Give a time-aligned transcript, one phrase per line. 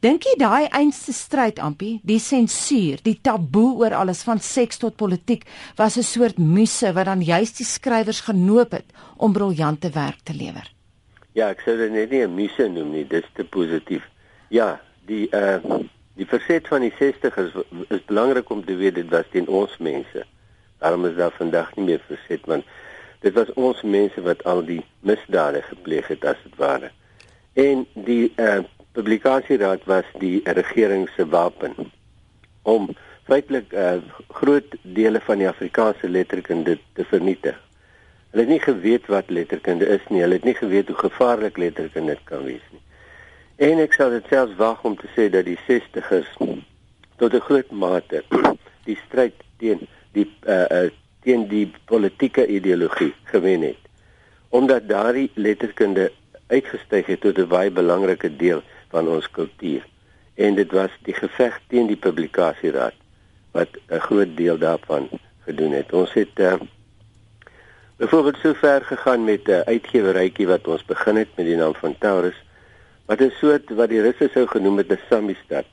[0.00, 4.96] Dink jy daai einste stryd ampie, die sensuur, die taboe oor alles van seks tot
[4.96, 5.42] politiek
[5.76, 10.32] was 'n soort muse wat dan juist die skrywers genoop het om briljante werk te
[10.32, 10.72] lewer?
[11.34, 14.02] Ja, ek sou dit net nie 'n muse noem nie, dis te positief.
[14.48, 15.60] Ja, die uh
[16.16, 17.52] die verset van die 60's is,
[17.88, 20.24] is belangrik om te weet dit was teen ons mense.
[20.78, 22.64] Daarom is daar vandag nie meer verset want
[23.20, 26.90] dit was ons mense wat al die misdade gepleeg het as dit ware.
[27.52, 28.64] En die uh
[29.00, 31.74] publikasieraad was die regering se wapen
[32.62, 32.90] om
[33.24, 33.96] feitelik uh,
[34.40, 37.56] groot dele van die Afrikaanse letterkunde te vernietig.
[38.30, 40.20] Hulle het nie geweet wat letterkunde is nie.
[40.20, 42.82] Hulle het nie geweet hoe gevaarlik letterkunde kan wees nie.
[43.70, 46.36] En ek sal dit selfs wag om te sê dat die 60's
[47.20, 48.22] tot 'n groot mate
[48.88, 50.90] die stryd teen die uh, uh,
[51.24, 53.82] teen die politieke ideologie gewen het.
[54.48, 56.10] Omdat daardie letterkunde
[56.46, 59.86] uitgestyg het tot 'n baie belangrike deel van ons kultuur.
[60.34, 62.94] En dit was die geveg teen die publikasieraad
[63.52, 65.08] wat 'n groot deel daarvan
[65.44, 65.92] gedoen het.
[65.92, 66.54] Ons het uh,
[67.96, 71.74] byvoorbeeld so ver gegaan met 'n uh, uitgewerytjie wat ons begin het met die naam
[71.74, 72.38] van Taurus
[73.06, 75.66] wat 'n soort wat die Russe sou genoem het 'n Samistad.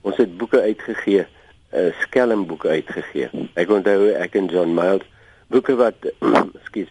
[0.00, 1.26] Ons het boeke uitgegee,
[1.74, 3.28] uh, skelmboeke uitgegee.
[3.54, 5.06] Ek onthou ek en John Miles
[5.46, 5.94] boeke wat
[6.66, 6.88] skus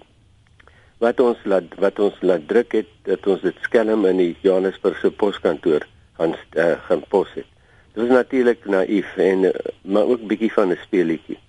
[1.02, 5.10] wat ons laat wat ons laat druk het dat ons dit skelm in die Johannesburgse
[5.12, 5.86] poskantoor
[6.20, 7.48] gaan uh, gaan pos het.
[7.94, 11.40] Dit was natuurlik naïef en uh, maar ook bietjie van 'n speelietjie.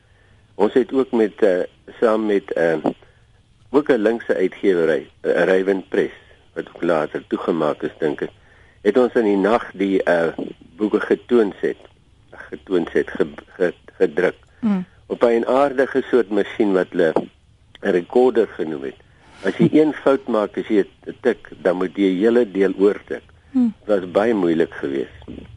[0.54, 1.62] Ons het ook met uh,
[2.00, 2.90] saam met 'n uh,
[3.70, 6.14] ook 'n linkse uitgewery, uh, Raven Press
[6.54, 8.30] wat ook later toegemaak is dink ek.
[8.82, 10.32] Het ons in die nag die uh,
[10.76, 11.76] boeke getoon het
[12.30, 14.36] getoon het ge, ge, gedruk.
[14.60, 14.84] Mm.
[15.06, 17.12] Op 'n aardige soort masjien wat hulle
[17.80, 18.98] 'n rekorder genoem het.
[19.42, 23.22] As jy een fout maak as jy 'n tik, dan moet jy hele deel oortik.
[23.52, 23.74] Hmm.
[23.84, 25.50] Dit was baie moeilik geweest.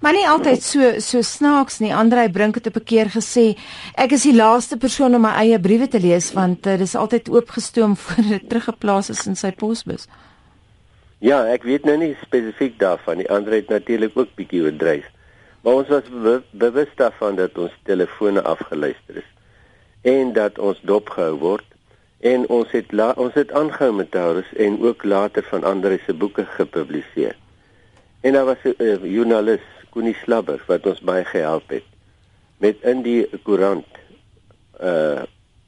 [0.00, 1.94] Maar nie altyd so so snaaks nie.
[1.94, 3.56] Andrei Brink het op 'n keer gesê,
[3.94, 6.94] ek is die laaste persoon om my eie briewe te lees want uh, dit is
[6.94, 10.06] altyd oopgestoom voor dit teruggeplaas is in sy posbus.
[11.18, 13.30] Ja, ek weet nou nie spesifiek daarvan nie.
[13.30, 15.04] Andrei het natuurlik ook bietjie oordryf.
[15.62, 19.30] Maar ons was be bewus daarvan dat ons telefone afgeluister is
[20.02, 21.64] en dat ons dopgehou word
[22.24, 26.14] en ons het la, ons het aangehou met Taurus en ook later van ander se
[26.14, 27.36] boeke gepubliseer.
[28.20, 31.84] En daar was 'n uh, joernalis, Koenie Slabber, wat ons baie gehelp het
[32.64, 33.86] met in die koerant
[34.80, 35.22] uh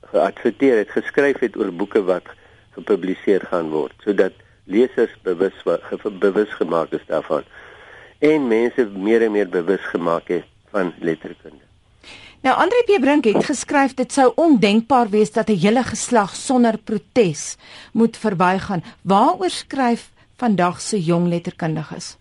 [0.06, 2.28] geadverteer het, geskryf het oor boeke wat
[2.76, 4.36] gepubliseer gaan word sodat
[4.70, 5.64] lesers bewus
[6.22, 7.42] bewus gemaak is daarvan
[8.18, 11.64] en mense meer en meer bewus gemaak het van letterkunde.
[12.46, 16.78] Nou Andre P Brink het geskryf dit sou ondenkbaar wees dat 'n hele geslag sonder
[16.78, 17.56] protes
[17.92, 18.84] moet verbygaan.
[19.02, 22.16] Waaroor skryf vandag se jong letterkundiges?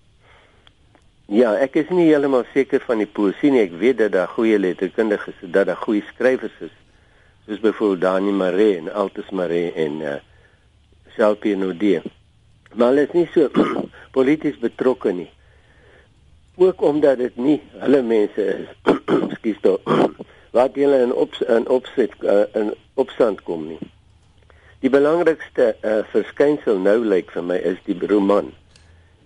[1.26, 3.62] Ja, ek is nie heeltemal seker van die poesie nie.
[3.62, 6.76] Ek weet dat daar goeie letterkundiges is, dat daar goeie skrywers is.
[7.46, 10.16] Soos byvoorbeeld Dani Maree en Altus Maree en uh
[11.16, 12.02] Selpie Nodie.
[12.74, 13.50] Maar hulle is nie so
[14.18, 15.30] polities betrokke nie
[16.56, 18.68] ook omdat dit nie hulle mense is
[19.38, 19.78] skus toe
[20.56, 23.80] wat hulle in op in opset uh, in opstand kom nie.
[24.80, 28.54] Die belangrikste uh, verskynsel nou lyk vir my is die roman.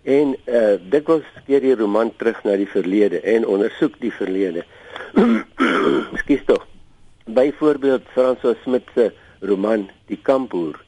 [0.10, 4.66] En uh, dit was keer die roman terug na die verlede en ondersoek die verlede.
[6.24, 6.58] Skus toe
[7.30, 9.12] byvoorbeeld François Smit se
[9.46, 10.82] roman die kampboer.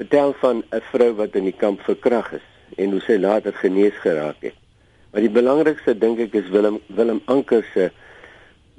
[0.00, 2.48] Vertel van 'n vrou wat in die kamp verkragt is
[2.80, 4.61] en hoe sy later genees geraak het
[5.12, 7.90] Maar die belangrikste dink ek is Willem Willem Anker se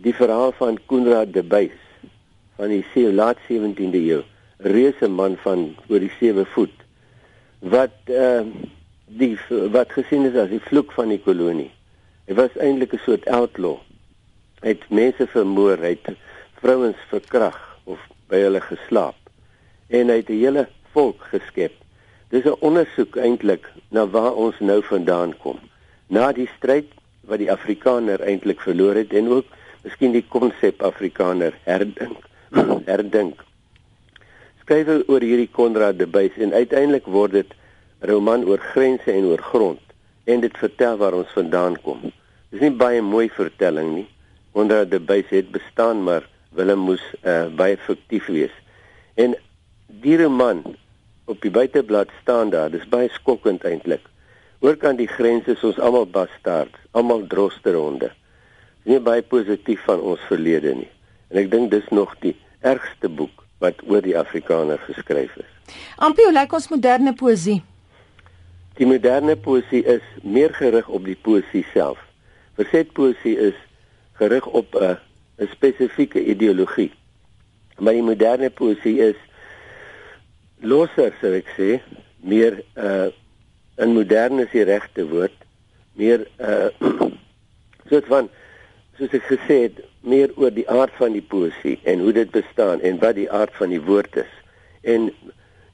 [0.01, 1.75] die verhaal van Koenraad de Buys
[2.57, 4.23] van die se laat 17de eeu,
[4.65, 6.79] reuse man van oor die 7 voet
[7.73, 8.71] wat ehm uh,
[9.13, 9.35] die
[9.75, 11.69] wat gesien is as die vloek van die kolonie.
[12.25, 13.75] Hy was eintlik 'n soort outlaw.
[14.63, 16.17] Hy het mense vermoor, hy het
[16.63, 18.01] vrouens verkrag of
[18.33, 19.19] by hulle geslaap
[19.93, 20.65] en hy het 'n hele
[20.97, 21.77] volk geskep.
[22.33, 25.61] Dis 'n ondersoek eintlik na waar ons nou vandaan kom
[26.13, 26.91] na die stryd
[27.29, 29.49] wat die Afrikaner eintlik verloor het en ook
[29.85, 32.27] miskien die konsep Afrikaner herdink
[32.91, 33.41] herdink.
[34.61, 39.25] Skryf oor hierdie Konrad de Buys en uiteindelik word dit 'n roman oor grense en
[39.31, 39.81] oor grond
[40.29, 42.11] en dit vertel waar ons vandaan kom.
[42.51, 44.07] Dis nie baie mooi vertelling nie.
[44.53, 48.53] Konrad de Buys het bestaan maar Willem moes uh, baie fiktief wees.
[49.15, 49.33] En
[49.87, 50.61] die roman
[51.25, 52.69] op die buiteblad staan daar.
[52.69, 54.12] Dis baie skokkend eintlik
[54.63, 58.13] Oor kan die grense soos almal bastaards, almal drosteronde.
[58.87, 60.89] Nie baie positief van ons verlede nie.
[61.31, 65.75] En ek dink dis nog die ergste boek wat oor die Afrikaner geskryf is.
[65.99, 67.59] Ampie, hoe lyk ons moderne poësie?
[68.79, 71.99] Die moderne poesie is meer gerig op die poesie self.
[72.55, 73.57] Verset poesie is
[74.19, 74.95] gerig op 'n
[75.43, 76.91] 'n spesifieke ideologie.
[77.79, 79.19] Maar die moderne poesie is
[80.61, 81.81] losser, sou ek sê,
[82.21, 83.11] meer uh
[83.77, 85.35] in moderne is die regte woord,
[85.93, 86.69] meer uh
[87.89, 88.29] soort van
[88.97, 92.81] soos ek gesê het, meer oor die aard van die poesie en hoe dit bestaan
[92.81, 94.33] en wat die aard van die woord is.
[94.83, 95.09] En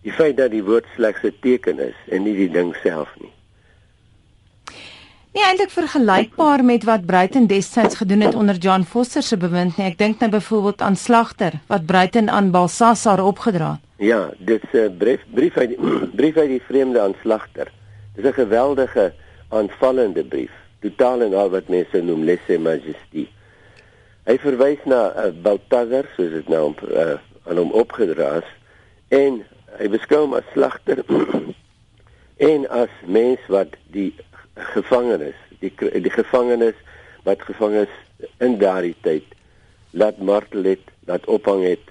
[0.05, 3.33] die feit dat die woord slegs 'n teken is en nie die ding self nie.
[5.33, 9.85] Nie eintlik vergelykbaar met wat Bruiten destyds gedoen het onder John Foster se bewind nie.
[9.85, 13.81] Ek dink nou byvoorbeeld aan Slagter wat Bruiten aan Balsasar opgedra het.
[13.97, 15.77] Ja, dit 'n brief brief uit die,
[16.19, 17.71] brief uit die vreemde aan Slagter.
[18.19, 19.13] Dis 'n geweldige
[19.47, 23.27] aanvallende brief, totaal en al wat mense noem lesse majesty.
[24.27, 27.15] Hy verwys na uh, Baltasar, soos dit nou uh,
[27.47, 28.49] aan hom opgedra is,
[29.07, 29.39] en
[29.79, 30.99] hy beskou hom as slagter
[32.51, 34.11] en as mens wat die
[34.75, 36.75] gevangenes, die die gevangenes
[37.23, 37.95] wat gevang is
[38.43, 39.23] in daardie tyd
[39.95, 41.87] laat martel het, laat ophang het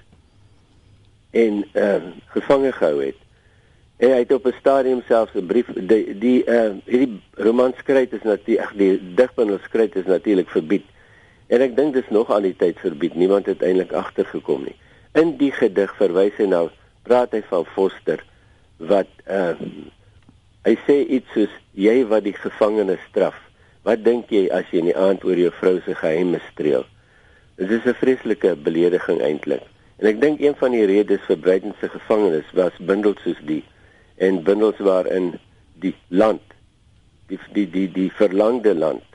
[1.33, 2.05] en uh,
[2.37, 3.17] gevange gehou het.
[3.99, 8.23] En hy het op 'n stadium selfs 'n brief die die uh, hierdie romanskryt is
[8.23, 10.85] natuurlik die digbundel skryt is natuurlik verbied.
[11.47, 13.15] En ek dink dis nog aan die tyd verbied.
[13.15, 14.75] Niemand het eintlik agtergekom nie.
[15.13, 16.69] In die gedig verwys hy nou
[17.03, 18.23] praat hy van Foster
[18.77, 19.57] wat uh
[20.63, 23.35] hy sê iets soos jy wat die gevangene straf.
[23.83, 26.85] Wat dink jy as jy in die aand oor jou vrou se geheime streel?
[27.55, 29.67] Dit is 'n vreeslike belediging eintlik.
[29.97, 33.63] En ek dink een van die redes vir Breiten se gevangenes was bundels soos die
[34.19, 35.33] en bundels waarin
[35.79, 36.43] die land
[37.29, 39.05] die die die die verlangde land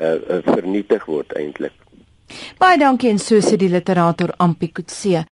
[0.00, 1.76] uh, uh, vernietig word eintlik.
[2.58, 5.24] Baie dankie en so sê die literator Ampie Kutse.